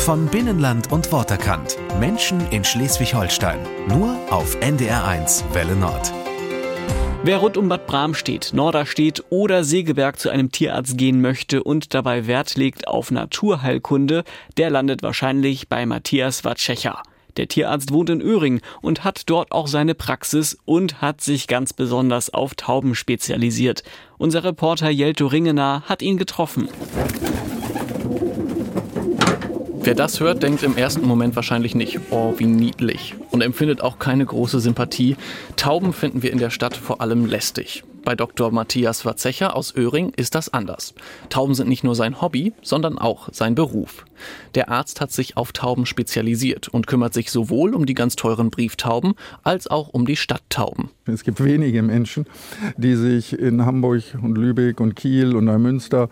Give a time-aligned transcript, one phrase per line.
[0.00, 1.76] Von Binnenland und Worterkant.
[2.00, 3.58] Menschen in Schleswig-Holstein.
[3.86, 6.10] Nur auf NDR1 Welle Nord.
[7.22, 12.26] Wer rund um Bad Bramstedt, Norderstedt oder Segeberg zu einem Tierarzt gehen möchte und dabei
[12.26, 14.24] Wert legt auf Naturheilkunde,
[14.56, 17.02] der landet wahrscheinlich bei Matthias Watschecher.
[17.36, 21.74] Der Tierarzt wohnt in Öhring und hat dort auch seine Praxis und hat sich ganz
[21.74, 23.82] besonders auf Tauben spezialisiert.
[24.16, 26.70] Unser Reporter Jelto Ringener hat ihn getroffen.
[29.82, 33.14] Wer das hört, denkt im ersten Moment wahrscheinlich nicht, oh, wie niedlich.
[33.30, 35.16] Und empfindet auch keine große Sympathie.
[35.56, 37.82] Tauben finden wir in der Stadt vor allem lästig.
[38.04, 38.50] Bei Dr.
[38.50, 40.94] Matthias Verzecher aus Öhring ist das anders.
[41.28, 44.04] Tauben sind nicht nur sein Hobby, sondern auch sein Beruf.
[44.54, 48.50] Der Arzt hat sich auf Tauben spezialisiert und kümmert sich sowohl um die ganz teuren
[48.50, 50.90] Brieftauben als auch um die Stadttauben.
[51.06, 52.26] Es gibt wenige Menschen,
[52.76, 56.08] die sich in Hamburg und Lübeck und Kiel und Neumünster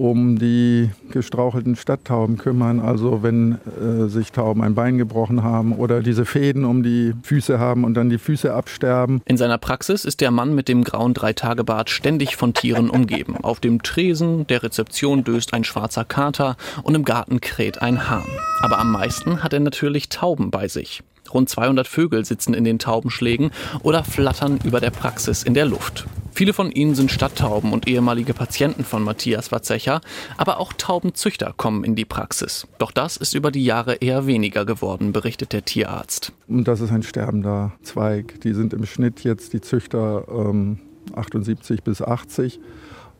[0.00, 2.80] um die gestrauchelten Stadttauben kümmern.
[2.80, 7.58] Also wenn äh, sich Tauben ein Bein gebrochen haben oder diese Fäden um die Füße
[7.58, 9.20] haben und dann die Füße absterben.
[9.26, 13.36] In seiner Praxis ist der Mann mit dem grauen Dreitagebart ständig von Tieren umgeben.
[13.42, 18.24] Auf dem Tresen der Rezeption döst ein schwarzer Kater und im Garten kräht ein Hahn.
[18.62, 21.02] Aber am meisten hat er natürlich Tauben bei sich.
[21.32, 23.50] Rund 200 Vögel sitzen in den Taubenschlägen
[23.82, 26.06] oder flattern über der Praxis in der Luft.
[26.40, 30.00] Viele von ihnen sind Stadttauben und ehemalige Patienten von Matthias Watzecher,
[30.38, 32.66] aber auch Taubenzüchter kommen in die Praxis.
[32.78, 36.32] Doch das ist über die Jahre eher weniger geworden, berichtet der Tierarzt.
[36.48, 38.40] Und das ist ein sterbender Zweig.
[38.40, 40.78] Die sind im Schnitt jetzt die Züchter ähm,
[41.14, 42.58] 78 bis 80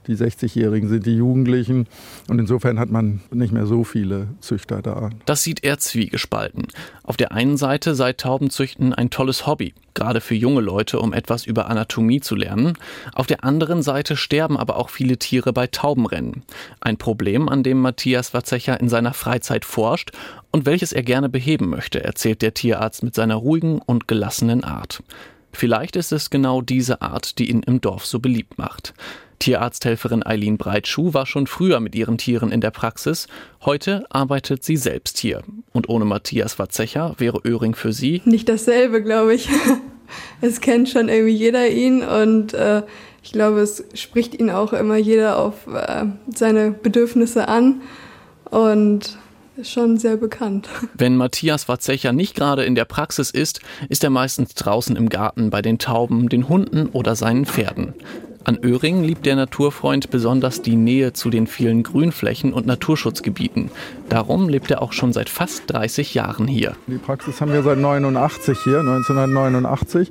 [0.06, 1.86] die 60-Jährigen sind die Jugendlichen.
[2.28, 5.10] Und insofern hat man nicht mehr so viele Züchter da.
[5.26, 6.68] Das sieht er zwiegespalten.
[7.02, 11.46] Auf der einen Seite sei Taubenzüchten ein tolles Hobby, gerade für junge Leute, um etwas
[11.46, 12.74] über Anatomie zu lernen.
[13.14, 16.42] Auf der anderen Seite sterben aber auch viele Tiere bei Taubenrennen.
[16.80, 20.12] Ein Problem, an dem Matthias Watzecher in seiner Freizeit forscht
[20.50, 25.02] und welches er gerne beheben möchte, erzählt der Tierarzt mit seiner ruhigen und gelassenen Art.
[25.52, 28.94] Vielleicht ist es genau diese Art, die ihn im Dorf so beliebt macht.
[29.40, 33.26] Tierarzthelferin Eileen Breitschuh war schon früher mit ihren Tieren in der Praxis.
[33.64, 35.42] Heute arbeitet sie selbst hier.
[35.72, 39.48] Und ohne Matthias Watzecher wäre Öhring für sie nicht dasselbe, glaube ich.
[40.40, 42.82] Es kennt schon irgendwie jeder ihn und äh,
[43.22, 47.82] ich glaube, es spricht ihn auch immer jeder auf äh, seine Bedürfnisse an
[48.50, 49.18] und
[49.64, 50.68] schon sehr bekannt.
[50.94, 55.50] Wenn Matthias Watzecher nicht gerade in der Praxis ist, ist er meistens draußen im Garten
[55.50, 57.94] bei den Tauben, den Hunden oder seinen Pferden.
[58.44, 63.70] An Öhring liebt der Naturfreund besonders die Nähe zu den vielen Grünflächen und Naturschutzgebieten.
[64.08, 66.72] Darum lebt er auch schon seit fast 30 Jahren hier.
[66.86, 70.10] Die Praxis haben wir seit 89 hier, 1989.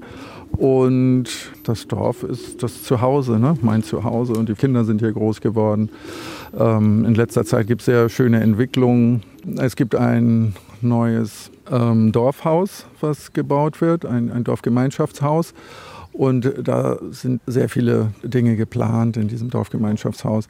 [0.52, 1.26] Und
[1.64, 3.58] das Dorf ist das Zuhause, ne?
[3.62, 4.34] mein Zuhause.
[4.34, 5.90] Und die Kinder sind hier groß geworden.
[6.58, 9.24] Ähm, in letzter Zeit gibt es sehr schöne Entwicklungen.
[9.58, 15.54] Es gibt ein neues ähm, Dorfhaus, was gebaut wird, ein, ein Dorfgemeinschaftshaus.
[16.12, 20.48] Und da sind sehr viele Dinge geplant in diesem Dorfgemeinschaftshaus.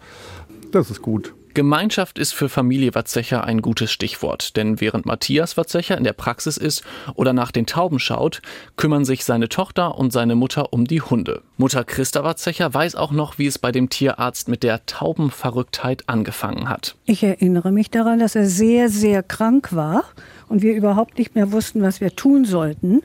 [0.72, 1.34] Das ist gut.
[1.60, 6.56] Gemeinschaft ist für Familie Watzecher ein gutes Stichwort, denn während Matthias Watzecher in der Praxis
[6.56, 8.42] ist oder nach den Tauben schaut,
[8.78, 11.42] kümmern sich seine Tochter und seine Mutter um die Hunde.
[11.58, 16.70] Mutter Christa Watzecher weiß auch noch, wie es bei dem Tierarzt mit der Taubenverrücktheit angefangen
[16.70, 16.96] hat.
[17.04, 20.06] Ich erinnere mich daran, dass er sehr, sehr krank war
[20.48, 23.02] und wir überhaupt nicht mehr wussten, was wir tun sollten.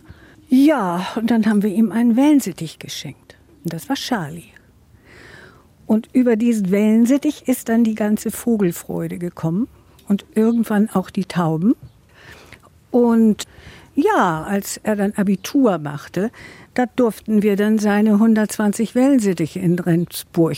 [0.48, 3.34] Ja, und dann haben wir ihm einen Wellensittich geschenkt.
[3.64, 4.52] Und das war Charlie.
[5.86, 9.68] Und über diesen Wellensittich ist dann die ganze Vogelfreude gekommen
[10.08, 11.74] und irgendwann auch die Tauben.
[12.90, 13.44] Und
[13.94, 16.30] ja, als er dann Abitur machte,
[16.74, 20.56] da durften wir dann seine 120 Wellensittiche in Rendsburg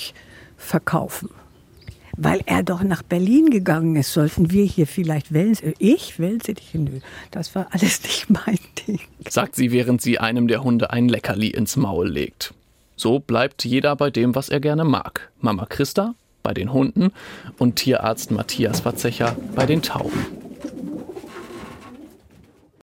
[0.56, 1.28] verkaufen
[2.16, 7.00] weil er doch nach Berlin gegangen ist, sollten wir hier vielleicht Wellen, ich Wellensittiche, nö,
[7.30, 9.00] das war alles nicht mein Ding.
[9.28, 12.54] Sagt sie, während sie einem der Hunde ein Leckerli ins Maul legt.
[12.96, 15.30] So bleibt jeder bei dem, was er gerne mag.
[15.40, 17.12] Mama Christa bei den Hunden
[17.58, 20.35] und Tierarzt Matthias Verzecher bei den Tauben.